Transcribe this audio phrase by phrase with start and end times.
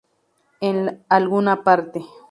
[0.61, 2.03] En alguna parte.